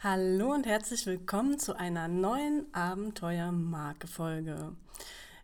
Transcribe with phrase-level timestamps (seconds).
[0.00, 4.76] Hallo und herzlich willkommen zu einer neuen Abenteuer-Marke-Folge.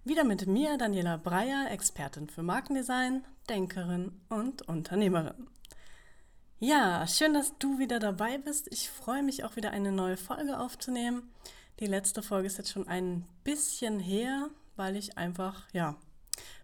[0.04, 5.48] Wieder mit mir, Daniela Breyer, Expertin für Markendesign, Denkerin und Unternehmerin.
[6.60, 8.72] Ja, schön, dass du wieder dabei bist.
[8.72, 11.34] Ich freue mich auch wieder eine neue Folge aufzunehmen.
[11.80, 15.96] Die letzte Folge ist jetzt schon ein bisschen her, weil ich einfach, ja,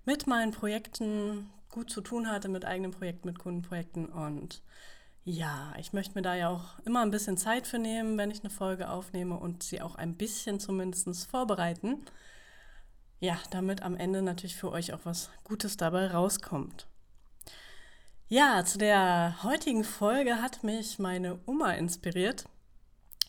[0.04, 4.62] mit meinen Projekten gut zu tun hatte, mit eigenen Projekten, mit Kundenprojekten und
[5.24, 8.40] ja, ich möchte mir da ja auch immer ein bisschen Zeit für nehmen, wenn ich
[8.40, 12.04] eine Folge aufnehme und sie auch ein bisschen zumindest vorbereiten.
[13.20, 16.86] Ja, damit am Ende natürlich für euch auch was Gutes dabei rauskommt.
[18.28, 22.44] Ja, zu der heutigen Folge hat mich meine Oma inspiriert.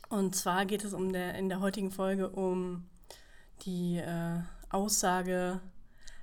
[0.10, 2.88] Und zwar geht es um der, in der heutigen Folge um
[3.66, 5.60] die äh, Aussage,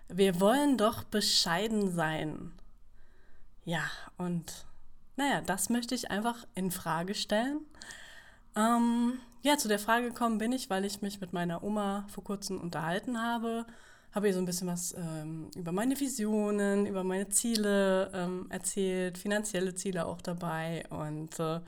[0.08, 2.52] wir wollen doch bescheiden sein.
[3.64, 3.82] Ja,
[4.16, 4.64] und
[5.18, 7.60] naja, das möchte ich einfach in Frage stellen.
[8.54, 12.22] Ähm, ja, zu der Frage gekommen bin ich, weil ich mich mit meiner Oma vor
[12.22, 13.66] kurzem unterhalten habe.
[14.12, 19.18] Habe ihr so ein bisschen was ähm, über meine Visionen, über meine Ziele ähm, erzählt,
[19.18, 20.84] finanzielle Ziele auch dabei.
[20.88, 21.60] Und äh,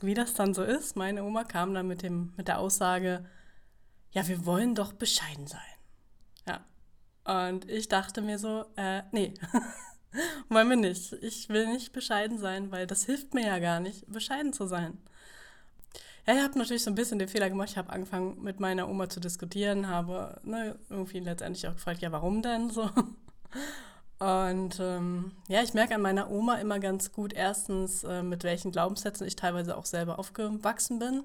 [0.00, 3.26] wie das dann so ist, meine Oma kam dann mit, dem, mit der Aussage,
[4.12, 5.60] ja, wir wollen doch bescheiden sein.
[6.46, 7.50] Ja.
[7.50, 9.34] Und ich dachte mir so, äh, nee,
[10.48, 11.12] Wollen wir nicht.
[11.22, 14.98] Ich will nicht bescheiden sein, weil das hilft mir ja gar nicht, bescheiden zu sein.
[16.26, 17.70] Ja, ich habe natürlich so ein bisschen den Fehler gemacht.
[17.70, 22.12] Ich habe angefangen, mit meiner Oma zu diskutieren, habe ne, irgendwie letztendlich auch gefragt, ja,
[22.12, 22.90] warum denn so?
[24.18, 28.70] Und ähm, ja, ich merke an meiner Oma immer ganz gut, erstens, äh, mit welchen
[28.70, 31.24] Glaubenssätzen ich teilweise auch selber aufgewachsen bin.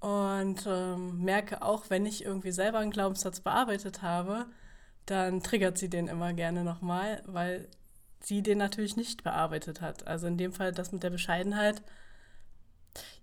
[0.00, 4.46] Und ähm, merke auch, wenn ich irgendwie selber einen Glaubenssatz bearbeitet habe,
[5.06, 7.68] dann triggert sie den immer gerne nochmal, weil
[8.20, 10.06] sie den natürlich nicht bearbeitet hat.
[10.06, 11.82] Also in dem Fall das mit der Bescheidenheit.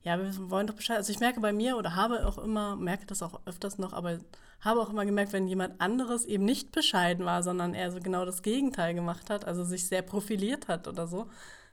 [0.04, 0.98] Ja, wir wollen doch Bescheid.
[0.98, 4.20] Also ich merke bei mir oder habe auch immer, merke das auch öfters noch, aber
[4.62, 8.26] habe auch immer gemerkt, wenn jemand anderes eben nicht bescheiden war, sondern eher so genau
[8.26, 11.30] das Gegenteil gemacht hat, also sich sehr profiliert hat oder so,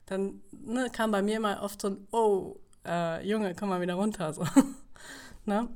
[0.06, 2.56] dann ne, kam bei mir immer oft so ein, oh,
[2.87, 4.33] äh, Junge, komm mal wieder runter.
[4.33, 4.45] So.
[5.47, 5.69] Ne?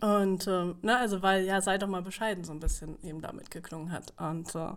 [0.00, 3.50] Und ähm, ne, also weil ja, sei doch mal bescheiden so ein bisschen eben damit
[3.50, 4.12] geklungen hat.
[4.18, 4.72] Und äh,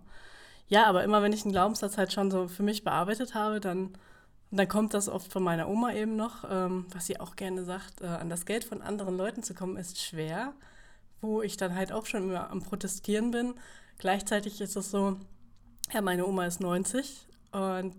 [0.68, 3.94] ja, aber immer wenn ich einen Glaubenssatz halt schon so für mich bearbeitet habe, dann,
[4.52, 8.02] dann kommt das oft von meiner Oma eben noch, ähm, was sie auch gerne sagt,
[8.02, 10.54] äh, an das Geld von anderen Leuten zu kommen, ist schwer,
[11.22, 13.56] wo ich dann halt auch schon immer am Protestieren bin.
[13.98, 15.18] Gleichzeitig ist es so,
[15.94, 17.96] ja, meine Oma ist 90 und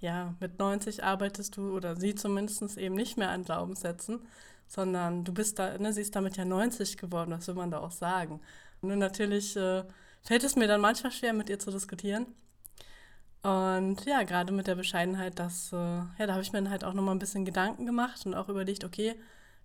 [0.00, 4.20] ja, mit 90 arbeitest du oder sie zumindest eben nicht mehr an Glaubenssätzen,
[4.68, 7.78] sondern du bist da, ne, sie ist damit ja 90 geworden, was will man da
[7.78, 8.40] auch sagen.
[8.82, 9.82] Nur natürlich äh,
[10.22, 12.26] fällt es mir dann manchmal schwer, mit ihr zu diskutieren.
[13.42, 16.84] Und ja, gerade mit der Bescheidenheit, das, äh, ja, da habe ich mir dann halt
[16.84, 19.14] auch nochmal ein bisschen Gedanken gemacht und auch überlegt, okay,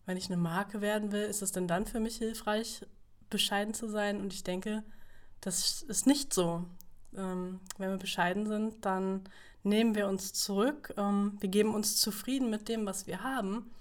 [0.05, 2.85] wenn ich eine Marke werden will, ist es denn dann für mich hilfreich,
[3.29, 4.21] bescheiden zu sein?
[4.21, 4.83] Und ich denke,
[5.41, 6.65] das ist nicht so.
[7.15, 9.21] Ähm, wenn wir bescheiden sind, dann
[9.63, 13.71] nehmen wir uns zurück, ähm, wir geben uns zufrieden mit dem, was wir haben.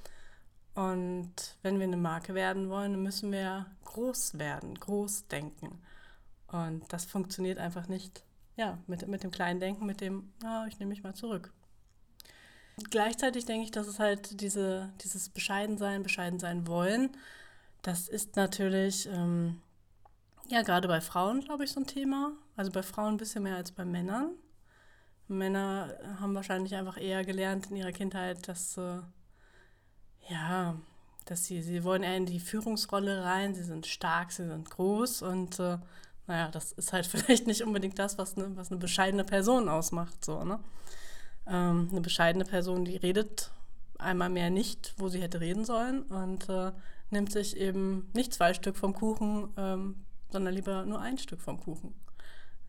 [0.75, 5.83] Und wenn wir eine Marke werden wollen, müssen wir groß werden, groß denken.
[6.49, 8.25] Und das funktioniert einfach nicht,
[8.57, 11.53] ja, mit, mit dem kleinen Denken, mit dem, oh, ich nehme mich mal zurück.
[12.91, 17.11] Gleichzeitig denke ich, dass es halt diese, dieses Bescheidensein, bescheiden sein wollen,
[17.83, 19.61] das ist natürlich, ähm,
[20.49, 22.33] ja, gerade bei Frauen, glaube ich, so ein Thema.
[22.57, 24.31] Also bei Frauen ein bisschen mehr als bei Männern.
[25.27, 29.01] Männer haben wahrscheinlich einfach eher gelernt in ihrer Kindheit, dass, äh,
[30.29, 30.77] ja,
[31.25, 35.23] dass sie, sie wollen eher in die Führungsrolle rein, sie sind stark, sie sind groß
[35.23, 35.79] und äh,
[36.27, 40.25] naja, das ist halt vielleicht nicht unbedingt das, was eine, was eine bescheidene Person ausmacht.
[40.25, 40.59] So, ne?
[41.47, 43.51] Ähm, eine bescheidene Person, die redet
[43.99, 46.73] einmal mehr nicht, wo sie hätte reden sollen und äh,
[47.11, 51.61] nimmt sich eben nicht zwei Stück vom Kuchen, ähm, sondern lieber nur ein Stück vom
[51.61, 51.95] Kuchen.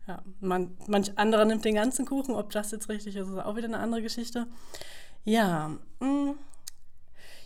[0.06, 3.56] Ja, man, manch anderer nimmt den ganzen Kuchen, ob das jetzt richtig ist, ist auch
[3.56, 4.46] wieder eine andere Geschichte.
[5.24, 6.34] Ja, mh.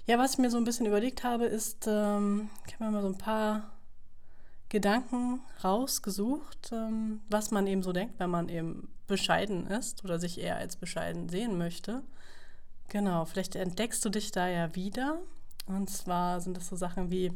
[0.09, 3.03] Ja, was ich mir so ein bisschen überlegt habe, ist, ähm, ich habe mir mal
[3.03, 3.71] so ein paar
[4.71, 10.41] Gedanken rausgesucht, ähm, was man eben so denkt, wenn man eben bescheiden ist oder sich
[10.41, 12.03] eher als bescheiden sehen möchte.
[12.89, 15.19] Genau, vielleicht entdeckst du dich da ja wieder.
[15.67, 17.31] Und zwar sind das so Sachen wie,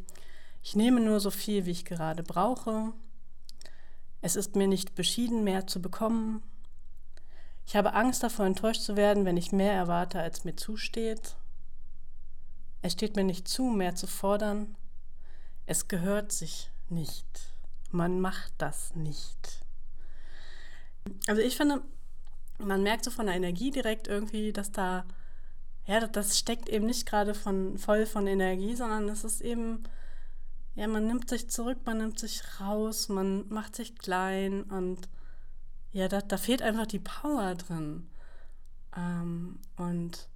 [0.62, 2.94] ich nehme nur so viel, wie ich gerade brauche.
[4.22, 6.42] Es ist mir nicht beschieden, mehr zu bekommen.
[7.66, 11.36] Ich habe Angst davor, enttäuscht zu werden, wenn ich mehr erwarte, als mir zusteht.
[12.82, 14.76] Es steht mir nicht zu, mehr zu fordern.
[15.66, 17.26] Es gehört sich nicht.
[17.90, 19.64] Man macht das nicht.
[21.26, 21.82] Also ich finde,
[22.58, 25.04] man merkt so von der Energie direkt irgendwie, dass da
[25.86, 29.82] ja, das steckt eben nicht gerade von, voll von Energie, sondern es ist eben,
[30.74, 35.08] ja, man nimmt sich zurück, man nimmt sich raus, man macht sich klein und
[35.92, 38.08] ja, da, da fehlt einfach die Power drin.
[38.96, 40.28] Ähm, und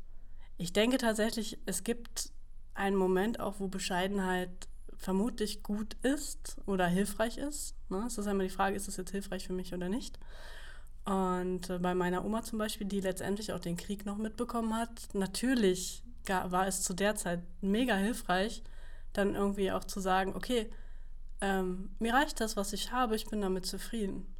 [0.59, 2.31] ich denke tatsächlich, es gibt
[2.76, 7.75] einen Moment auch, wo Bescheidenheit vermutlich gut ist oder hilfreich ist.
[7.90, 8.05] Ne?
[8.06, 10.19] Es ist einmal die Frage, ist es jetzt hilfreich für mich oder nicht?
[11.05, 15.08] Und äh, bei meiner Oma zum Beispiel, die letztendlich auch den Krieg noch mitbekommen hat,
[15.12, 18.64] natürlich war es zu der Zeit mega hilfreich,
[19.12, 20.69] dann irgendwie auch zu sagen, okay,
[21.40, 24.34] ähm, mir reicht das, was ich habe, ich bin damit zufrieden.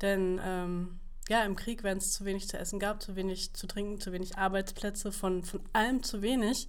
[0.00, 0.98] Denn ähm,
[1.28, 4.12] ja, im Krieg, wenn es zu wenig zu essen gab, zu wenig zu trinken, zu
[4.12, 6.68] wenig Arbeitsplätze, von, von allem zu wenig,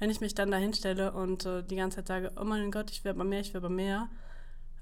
[0.00, 2.90] wenn ich mich dann da hinstelle und äh, die ganze Zeit sage, oh mein Gott,
[2.90, 4.08] ich will aber mehr, ich will aber mehr,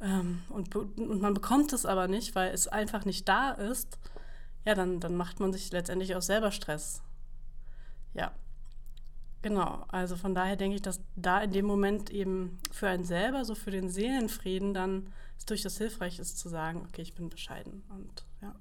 [0.01, 3.99] ähm, und, und man bekommt es aber nicht, weil es einfach nicht da ist,
[4.65, 7.03] ja, dann, dann macht man sich letztendlich auch selber Stress.
[8.15, 8.33] Ja,
[9.43, 9.85] genau.
[9.89, 13.55] Also von daher denke ich, dass da in dem Moment eben für einen selber, so
[13.55, 18.25] für den Seelenfrieden, dann es durchaus hilfreich ist zu sagen, okay, ich bin bescheiden und
[18.43, 18.55] ja.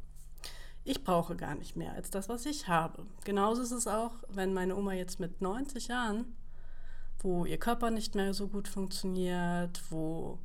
[0.84, 3.06] Ich brauche gar nicht mehr als das, was ich habe.
[3.26, 6.34] Genauso ist es auch, wenn meine Oma jetzt mit 90 Jahren,
[7.20, 10.40] wo ihr Körper nicht mehr so gut funktioniert, wo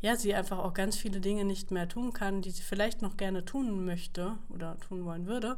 [0.00, 3.16] ja, sie einfach auch ganz viele Dinge nicht mehr tun kann, die sie vielleicht noch
[3.16, 5.56] gerne tun möchte oder tun wollen würde,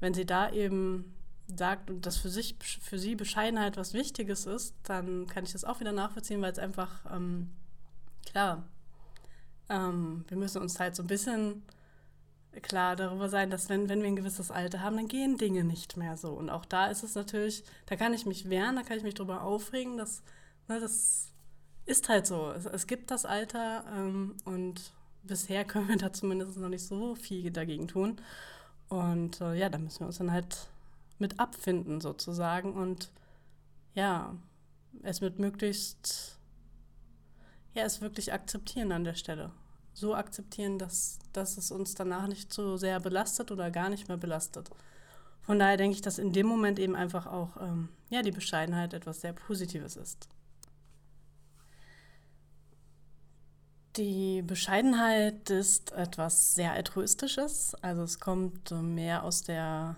[0.00, 1.14] wenn sie da eben
[1.46, 5.64] sagt und das für sich, für sie Bescheidenheit was Wichtiges ist, dann kann ich das
[5.64, 7.50] auch wieder nachvollziehen, weil es einfach, ähm,
[8.24, 8.64] klar,
[9.68, 11.62] ähm, wir müssen uns halt so ein bisschen
[12.62, 15.96] klar darüber sein, dass wenn, wenn wir ein gewisses Alter haben, dann gehen Dinge nicht
[15.96, 16.32] mehr so.
[16.32, 19.14] Und auch da ist es natürlich, da kann ich mich wehren, da kann ich mich
[19.14, 20.22] drüber aufregen, dass,
[20.68, 21.32] ne, das
[21.86, 22.50] ist halt so.
[22.52, 24.92] Es, es gibt das Alter ähm, und
[25.22, 28.20] bisher können wir da zumindest noch nicht so viel dagegen tun.
[28.88, 30.68] Und äh, ja, da müssen wir uns dann halt
[31.18, 33.10] mit abfinden sozusagen und
[33.94, 34.34] ja,
[35.02, 36.38] es mit möglichst,
[37.74, 39.52] ja, es wirklich akzeptieren an der Stelle.
[39.94, 44.16] So akzeptieren, dass, dass es uns danach nicht so sehr belastet oder gar nicht mehr
[44.18, 44.68] belastet.
[45.40, 48.92] Von daher denke ich, dass in dem Moment eben einfach auch ähm, ja, die Bescheidenheit
[48.92, 50.28] etwas sehr Positives ist.
[53.96, 57.76] Die Bescheidenheit ist etwas sehr Altruistisches.
[57.80, 59.96] Also es kommt mehr aus, der,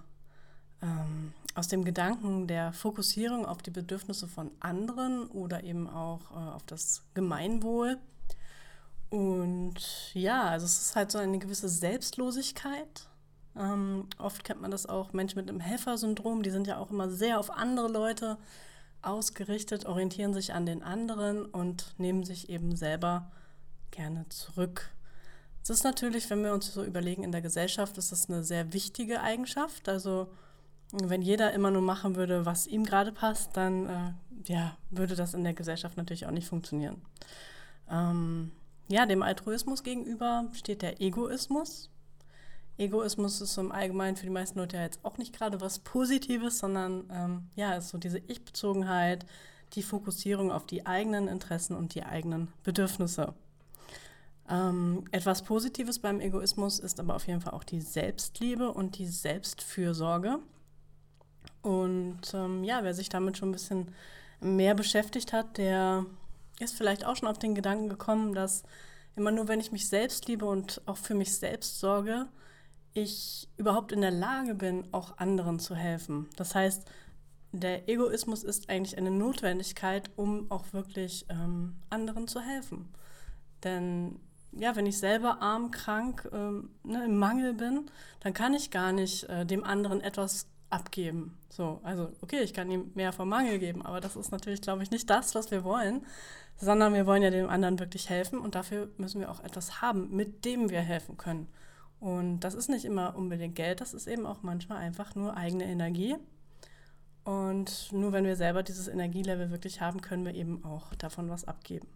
[0.82, 6.34] ähm, aus dem Gedanken der Fokussierung auf die Bedürfnisse von anderen oder eben auch äh,
[6.34, 7.99] auf das Gemeinwohl.
[9.16, 13.08] Und ja, also es ist halt so eine gewisse Selbstlosigkeit.
[13.56, 17.08] Ähm, oft kennt man das auch, Menschen mit einem Helfersyndrom, die sind ja auch immer
[17.08, 18.36] sehr auf andere Leute
[19.00, 23.30] ausgerichtet, orientieren sich an den anderen und nehmen sich eben selber
[23.90, 24.90] gerne zurück.
[25.62, 28.74] Es ist natürlich, wenn wir uns so überlegen, in der Gesellschaft ist das eine sehr
[28.74, 29.88] wichtige Eigenschaft.
[29.88, 30.28] Also
[30.92, 35.32] wenn jeder immer nur machen würde, was ihm gerade passt, dann äh, ja, würde das
[35.32, 37.00] in der Gesellschaft natürlich auch nicht funktionieren.
[37.88, 38.52] Ähm,
[38.88, 41.91] ja, dem Altruismus gegenüber steht der Egoismus.
[42.79, 46.59] Egoismus ist im Allgemeinen für die meisten Leute ja jetzt auch nicht gerade was Positives,
[46.59, 49.25] sondern ähm, ja, ist so diese Ich-Bezogenheit,
[49.75, 53.35] die Fokussierung auf die eigenen Interessen und die eigenen Bedürfnisse.
[54.49, 59.06] Ähm, etwas Positives beim Egoismus ist aber auf jeden Fall auch die Selbstliebe und die
[59.06, 60.38] Selbstfürsorge.
[61.62, 63.88] Und ähm, ja, wer sich damit schon ein bisschen
[64.41, 66.06] mehr beschäftigt hat, der
[66.60, 68.62] ist vielleicht auch schon auf den Gedanken gekommen, dass
[69.14, 72.26] immer nur, wenn ich mich selbst liebe und auch für mich selbst sorge,
[72.92, 76.28] ich überhaupt in der Lage bin, auch anderen zu helfen.
[76.36, 76.86] Das heißt,
[77.52, 82.88] der Egoismus ist eigentlich eine Notwendigkeit, um auch wirklich ähm, anderen zu helfen.
[83.64, 84.20] Denn
[84.52, 88.92] ja, wenn ich selber arm, krank, ähm, ne, im Mangel bin, dann kann ich gar
[88.92, 90.46] nicht äh, dem anderen etwas
[90.76, 91.37] abgeben.
[91.49, 94.83] So, also okay, ich kann ihm mehr vom Mangel geben, aber das ist natürlich, glaube
[94.83, 96.04] ich, nicht das, was wir wollen,
[96.59, 100.14] sondern wir wollen ja dem anderen wirklich helfen und dafür müssen wir auch etwas haben,
[100.14, 101.49] mit dem wir helfen können.
[101.99, 105.64] Und das ist nicht immer unbedingt Geld, das ist eben auch manchmal einfach nur eigene
[105.64, 106.16] Energie.
[107.25, 111.49] Und nur wenn wir selber dieses Energielevel wirklich haben, können wir eben auch davon was
[111.49, 111.88] abgeben.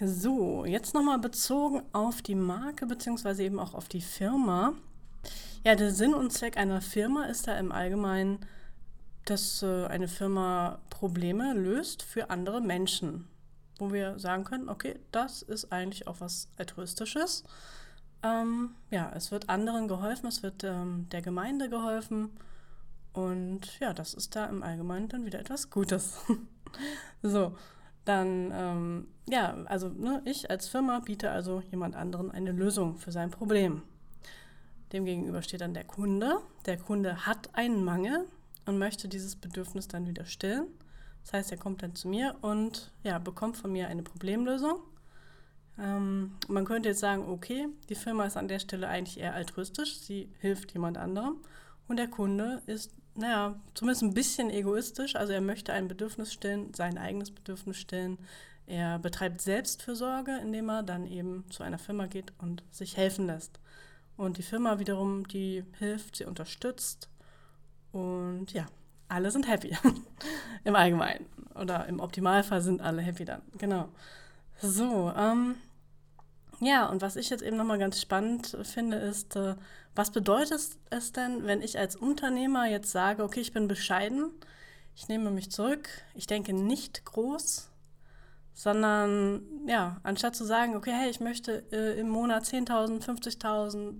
[0.00, 4.74] So, jetzt nochmal bezogen auf die Marke beziehungsweise eben auch auf die Firma.
[5.68, 8.38] Ja, der Sinn und Zweck einer Firma ist da im Allgemeinen,
[9.26, 13.28] dass äh, eine Firma Probleme löst für andere Menschen.
[13.78, 17.44] Wo wir sagen können, okay, das ist eigentlich auch was Altruistisches.
[18.22, 22.30] Ähm, ja, es wird anderen geholfen, es wird ähm, der Gemeinde geholfen.
[23.12, 26.16] Und ja, das ist da im Allgemeinen dann wieder etwas Gutes.
[27.22, 27.54] so,
[28.06, 33.12] dann, ähm, ja, also ne, ich als Firma biete also jemand anderen eine Lösung für
[33.12, 33.82] sein Problem.
[34.92, 36.38] Demgegenüber steht dann der Kunde.
[36.66, 38.26] Der Kunde hat einen Mangel
[38.66, 40.66] und möchte dieses Bedürfnis dann wieder stillen.
[41.22, 44.80] Das heißt, er kommt dann zu mir und ja, bekommt von mir eine Problemlösung.
[45.78, 49.98] Ähm, man könnte jetzt sagen, okay, die Firma ist an der Stelle eigentlich eher altruistisch,
[49.98, 51.36] sie hilft jemand anderem
[51.86, 56.74] und der Kunde ist, naja, zumindest ein bisschen egoistisch, also er möchte ein Bedürfnis stillen,
[56.74, 58.18] sein eigenes Bedürfnis stillen.
[58.66, 63.60] Er betreibt Selbstfürsorge, indem er dann eben zu einer Firma geht und sich helfen lässt.
[64.18, 67.08] Und die Firma wiederum, die hilft, sie unterstützt.
[67.92, 68.66] Und ja,
[69.08, 69.74] alle sind happy.
[70.64, 71.24] Im Allgemeinen.
[71.54, 73.42] Oder im Optimalfall sind alle happy dann.
[73.56, 73.88] Genau.
[74.60, 75.54] So, ähm,
[76.60, 79.54] ja, und was ich jetzt eben nochmal ganz spannend finde, ist, äh,
[79.94, 80.60] was bedeutet
[80.90, 84.32] es denn, wenn ich als Unternehmer jetzt sage, okay, ich bin bescheiden,
[84.96, 87.70] ich nehme mich zurück, ich denke nicht groß,
[88.58, 93.94] sondern ja, anstatt zu sagen, okay, hey, ich möchte äh, im Monat 10.000, 50.000,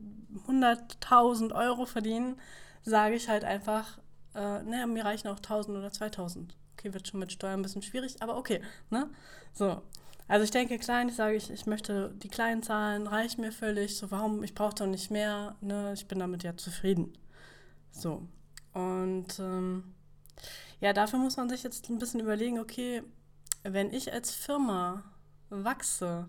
[0.49, 2.41] 100.000 Euro verdienen,
[2.83, 3.99] sage ich halt einfach,
[4.35, 6.49] äh, naja, mir reichen auch 1.000 oder 2.000.
[6.73, 8.61] Okay, wird schon mit Steuern ein bisschen schwierig, aber okay,
[8.91, 9.09] ne?
[9.53, 9.81] So.
[10.27, 13.97] Also ich denke klein, ich sage, ich, ich möchte die kleinen Zahlen, reichen mir völlig,
[13.97, 15.93] so warum, ich brauche doch nicht mehr, ne?
[15.95, 17.13] Ich bin damit ja zufrieden.
[17.93, 18.27] So.
[18.75, 19.85] Und ähm,
[20.81, 23.05] ja, dafür muss man sich jetzt ein bisschen überlegen, okay,
[23.73, 25.05] wenn ich als Firma
[25.51, 26.29] wachse,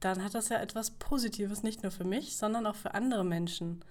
[0.00, 3.82] dann hat das ja etwas Positives, nicht nur für mich, sondern auch für andere Menschen.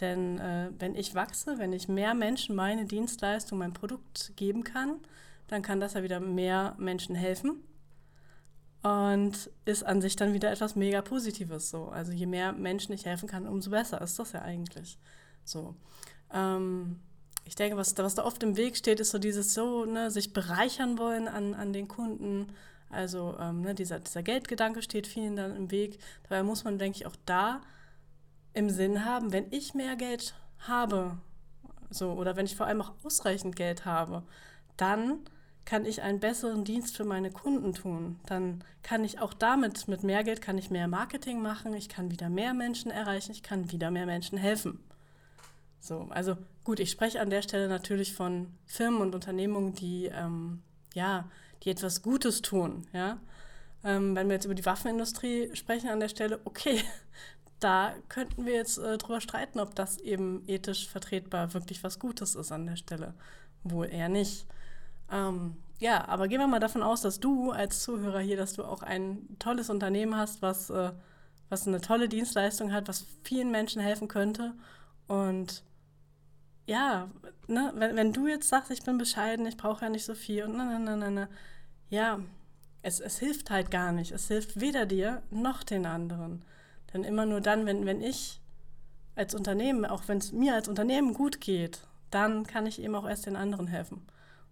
[0.00, 4.96] Denn äh, wenn ich wachse, wenn ich mehr Menschen meine Dienstleistung, mein Produkt geben kann,
[5.48, 7.62] dann kann das ja wieder mehr Menschen helfen
[8.82, 11.70] und ist an sich dann wieder etwas mega Positives.
[11.70, 11.88] So.
[11.88, 14.98] Also je mehr Menschen ich helfen kann, umso besser ist das ja eigentlich.
[15.44, 15.74] So.
[16.32, 17.00] Ähm,
[17.50, 20.32] ich denke, was, was da oft im Weg steht, ist so dieses so, ne, sich
[20.32, 22.46] bereichern wollen an, an den Kunden.
[22.90, 25.98] Also ähm, ne, dieser, dieser Geldgedanke steht vielen dann im Weg.
[26.22, 27.60] Dabei muss man, denke ich, auch da
[28.54, 31.18] im Sinn haben, wenn ich mehr Geld habe,
[31.90, 34.22] so, oder wenn ich vor allem auch ausreichend Geld habe,
[34.76, 35.18] dann
[35.64, 38.20] kann ich einen besseren Dienst für meine Kunden tun.
[38.26, 42.12] Dann kann ich auch damit, mit mehr Geld, kann ich mehr Marketing machen, ich kann
[42.12, 44.78] wieder mehr Menschen erreichen, ich kann wieder mehr Menschen helfen.
[45.80, 50.62] So, also gut, ich spreche an der Stelle natürlich von Firmen und Unternehmungen, die ähm,
[50.94, 51.28] ja,
[51.62, 52.86] die etwas Gutes tun.
[52.92, 53.18] Ja?
[53.84, 56.82] Ähm, wenn wir jetzt über die Waffenindustrie sprechen an der Stelle, okay,
[57.60, 62.34] da könnten wir jetzt äh, drüber streiten, ob das eben ethisch vertretbar wirklich was Gutes
[62.34, 63.14] ist an der Stelle.
[63.64, 64.46] Wohl eher nicht.
[65.10, 68.64] Ähm, ja, aber gehen wir mal davon aus, dass du als Zuhörer hier, dass du
[68.64, 70.92] auch ein tolles Unternehmen hast, was, äh,
[71.48, 74.54] was eine tolle Dienstleistung hat, was vielen Menschen helfen könnte.
[75.08, 75.62] Und
[76.70, 77.08] ja,
[77.48, 80.44] ne, wenn, wenn du jetzt sagst, ich bin bescheiden, ich brauche ja nicht so viel
[80.44, 81.28] und na, na, na, na,
[81.88, 82.20] ja,
[82.82, 84.12] es, es hilft halt gar nicht.
[84.12, 86.42] Es hilft weder dir noch den anderen.
[86.92, 88.40] Denn immer nur dann, wenn, wenn ich
[89.16, 91.80] als Unternehmen, auch wenn es mir als Unternehmen gut geht,
[92.12, 94.06] dann kann ich eben auch erst den anderen helfen.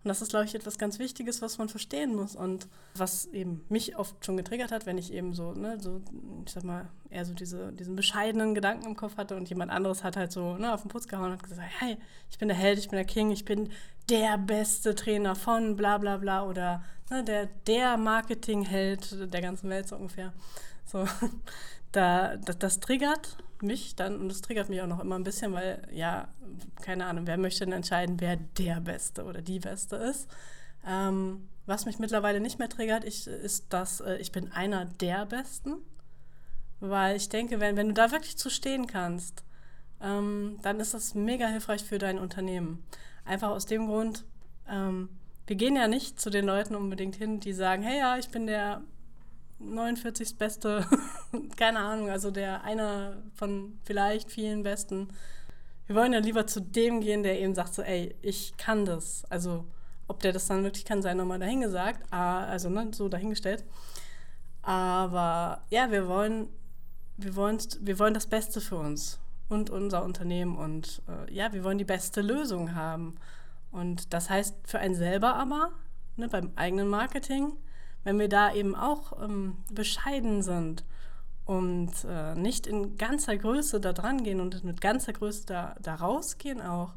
[0.08, 3.62] Und das ist, glaube ich, etwas ganz Wichtiges, was man verstehen muss und was eben
[3.68, 6.00] mich oft schon getriggert hat, wenn ich eben so, ne, so,
[6.46, 10.04] ich sag mal, eher so diese, diesen bescheidenen Gedanken im Kopf hatte und jemand anderes
[10.04, 11.98] hat halt so ne, auf den Putz gehauen und hat gesagt, hey,
[12.30, 13.68] ich bin der Held, ich bin der King, ich bin
[14.08, 19.88] der beste Trainer von bla bla bla oder ne, der, der Marketingheld der ganzen Welt
[19.88, 20.32] so ungefähr.
[20.88, 21.06] So,
[21.92, 25.52] da, das, das triggert mich dann und das triggert mich auch noch immer ein bisschen,
[25.52, 26.28] weil ja,
[26.82, 30.28] keine Ahnung, wer möchte denn entscheiden, wer der Beste oder die Beste ist.
[30.86, 35.26] Ähm, was mich mittlerweile nicht mehr triggert, ich, ist, dass äh, ich bin einer der
[35.26, 35.76] Besten,
[36.80, 39.44] weil ich denke, wenn, wenn du da wirklich zu stehen kannst,
[40.00, 42.84] ähm, dann ist das mega hilfreich für dein Unternehmen.
[43.24, 44.24] Einfach aus dem Grund,
[44.68, 45.10] ähm,
[45.46, 48.46] wir gehen ja nicht zu den Leuten unbedingt hin, die sagen, hey ja, ich bin
[48.46, 48.82] der
[49.58, 50.36] 49.
[50.36, 50.86] Beste,
[51.56, 55.08] keine Ahnung, also der einer von vielleicht vielen Besten.
[55.86, 59.24] Wir wollen ja lieber zu dem gehen, der eben sagt so, ey, ich kann das.
[59.30, 59.64] Also
[60.06, 63.64] ob der das dann wirklich kann, sei nochmal dahingesagt, ah, also ne, so dahingestellt.
[64.62, 66.48] Aber ja, wir wollen,
[67.16, 71.64] wir wollen, wir wollen das Beste für uns und unser Unternehmen und äh, ja, wir
[71.64, 73.16] wollen die beste Lösung haben.
[73.70, 75.72] Und das heißt für einen selber aber,
[76.16, 77.52] ne, beim eigenen Marketing,
[78.08, 80.82] wenn wir da eben auch ähm, bescheiden sind
[81.44, 85.96] und äh, nicht in ganzer Größe da dran gehen und mit ganzer Größe da, da
[85.96, 86.94] rausgehen auch,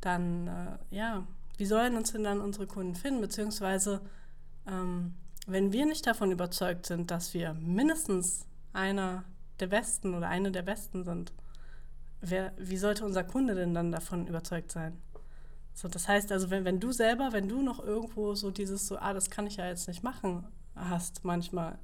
[0.00, 1.24] dann, äh, ja,
[1.56, 3.20] wie sollen uns denn dann unsere Kunden finden?
[3.20, 4.00] Beziehungsweise,
[4.66, 5.14] ähm,
[5.46, 9.22] wenn wir nicht davon überzeugt sind, dass wir mindestens einer
[9.60, 11.32] der Besten oder eine der Besten sind,
[12.20, 14.98] wer, wie sollte unser Kunde denn dann davon überzeugt sein?
[15.74, 18.98] So, das heißt also, wenn, wenn du selber, wenn du noch irgendwo so dieses so,
[18.98, 21.78] ah, das kann ich ja jetzt nicht machen, hast manchmal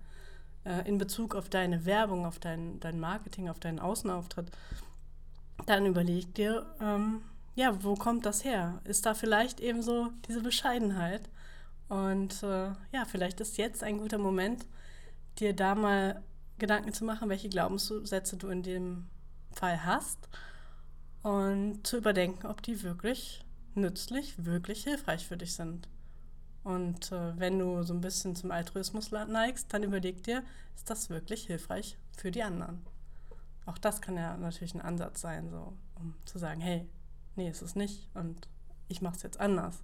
[0.64, 4.50] äh, in Bezug auf deine Werbung, auf dein, dein Marketing, auf deinen Außenauftritt,
[5.64, 7.22] dann überleg dir, ähm,
[7.54, 8.80] ja, wo kommt das her?
[8.84, 11.30] Ist da vielleicht eben so diese Bescheidenheit?
[11.88, 14.66] Und äh, ja, vielleicht ist jetzt ein guter Moment,
[15.38, 16.22] dir da mal
[16.58, 19.06] Gedanken zu machen, welche Glaubenssätze du in dem
[19.52, 20.18] Fall hast
[21.22, 23.45] und zu überdenken, ob die wirklich
[23.76, 25.88] nützlich, wirklich hilfreich für dich sind.
[26.64, 30.42] Und äh, wenn du so ein bisschen zum Altruismus neigst, dann überleg dir,
[30.74, 32.84] ist das wirklich hilfreich für die anderen?
[33.66, 36.88] Auch das kann ja natürlich ein Ansatz sein, so, um zu sagen, hey,
[37.36, 38.48] nee, ist es nicht und
[38.88, 39.82] ich mache es jetzt anders.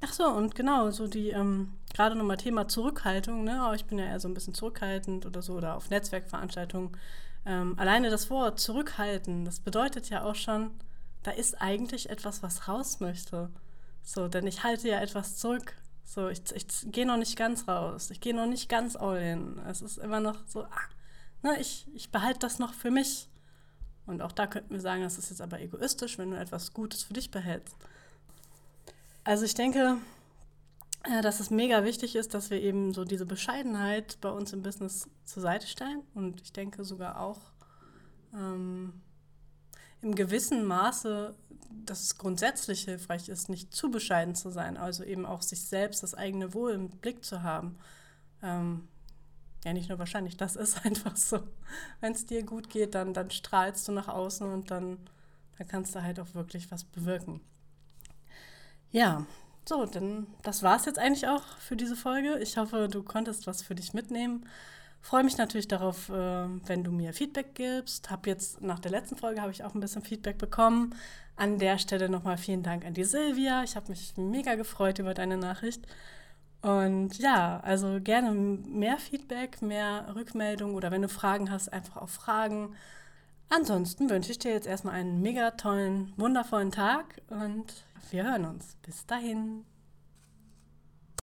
[0.00, 3.66] Ach so, und genau, so die, ähm, gerade nochmal Thema Zurückhaltung, ne?
[3.68, 6.96] Oh, ich bin ja eher so ein bisschen zurückhaltend oder so, oder auf Netzwerkveranstaltungen.
[7.46, 10.70] Ähm, alleine das Wort zurückhalten, das bedeutet ja auch schon,
[11.26, 13.50] da ist eigentlich etwas, was raus möchte.
[14.02, 15.74] So, denn ich halte ja etwas zurück.
[16.04, 18.10] So, ich, ich gehe noch nicht ganz raus.
[18.10, 19.58] Ich gehe noch nicht ganz all in.
[19.66, 20.88] Es ist immer noch so, ah,
[21.42, 23.28] ne, ich, ich behalte das noch für mich.
[24.06, 27.02] Und auch da könnten wir sagen, das ist jetzt aber egoistisch, wenn du etwas Gutes
[27.02, 27.74] für dich behältst.
[29.24, 29.96] Also ich denke,
[31.02, 34.62] äh, dass es mega wichtig ist, dass wir eben so diese Bescheidenheit bei uns im
[34.62, 36.02] Business zur Seite stellen.
[36.14, 37.40] Und ich denke sogar auch
[38.32, 39.02] ähm,
[40.02, 41.34] im gewissen Maße
[41.84, 46.02] dass es grundsätzlich hilfreich ist, nicht zu bescheiden zu sein, also eben auch sich selbst,
[46.02, 47.78] das eigene Wohl im Blick zu haben.
[48.42, 48.88] Ähm,
[49.64, 51.40] ja, nicht nur wahrscheinlich, das ist einfach so.
[52.00, 54.98] Wenn es dir gut geht, dann, dann strahlst du nach außen und dann,
[55.58, 57.40] dann kannst du halt auch wirklich was bewirken.
[58.90, 59.26] Ja,
[59.68, 62.38] so, dann das war es jetzt eigentlich auch für diese Folge.
[62.38, 64.46] Ich hoffe, du konntest was für dich mitnehmen.
[65.06, 68.10] Freue mich natürlich darauf, äh, wenn du mir Feedback gibst.
[68.10, 70.96] Hab jetzt nach der letzten Folge habe ich auch ein bisschen Feedback bekommen.
[71.36, 73.62] An der Stelle nochmal vielen Dank an die Silvia.
[73.62, 75.86] Ich habe mich mega gefreut über deine Nachricht.
[76.60, 82.08] Und ja, also gerne mehr Feedback, mehr Rückmeldung oder wenn du Fragen hast, einfach auch
[82.08, 82.74] Fragen.
[83.48, 87.72] Ansonsten wünsche ich dir jetzt erstmal einen mega tollen, wundervollen Tag und
[88.10, 88.76] wir hören uns.
[88.82, 89.64] Bis dahin.